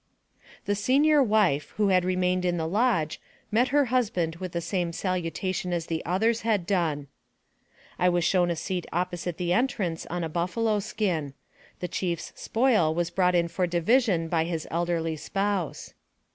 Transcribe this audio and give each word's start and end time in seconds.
The 0.65 0.73
senior 0.73 1.21
wife, 1.21 1.75
who 1.77 1.89
had 1.89 2.03
remained 2.03 2.43
in 2.43 2.57
the 2.57 2.67
lodge, 2.67 3.21
met 3.51 3.67
her 3.67 3.85
husband 3.93 4.37
with 4.37 4.51
the 4.53 4.59
same 4.59 4.91
salutation 4.93 5.71
as 5.71 5.85
the 5.85 6.03
others 6.07 6.41
had 6.41 6.65
done. 6.65 7.05
I 7.99 8.09
was 8.09 8.23
shown 8.23 8.49
a 8.49 8.55
seat 8.55 8.87
opposite 8.91 9.37
the 9.37 9.53
entrance 9.53 10.07
on 10.07 10.23
a 10.23 10.27
buffalo 10.27 10.79
skin. 10.79 11.35
The 11.81 11.87
chief's 11.87 12.33
spoil 12.35 12.95
was 12.95 13.11
brought 13.11 13.35
in 13.35 13.47
for 13.47 13.67
division 13.67 14.27
by 14.27 14.45
his 14.45 14.67
elderly 14.71 15.17
spouse. 15.17 15.93